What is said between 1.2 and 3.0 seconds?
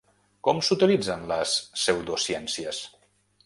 les pseudociències?